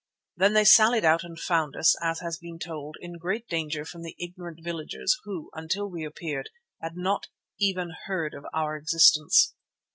[0.35, 4.01] Then they sallied out and found us, as has been told, in great danger from
[4.01, 6.49] the ignorant villagers who, until we appeared,
[6.81, 7.27] had not
[7.59, 9.53] even heard of our existence.